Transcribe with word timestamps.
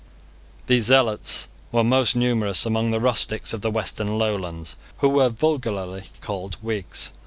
These 0.65 0.85
zealots 0.85 1.47
were 1.71 1.83
most 1.83 2.15
numerous 2.15 2.65
among 2.65 2.89
the 2.89 2.99
rustics 2.99 3.53
of 3.53 3.61
the 3.61 3.69
western 3.69 4.17
lowlands, 4.17 4.75
who 4.97 5.09
were 5.09 5.29
vulgarly 5.29 6.05
called 6.21 6.55
Whigs. 6.55 7.11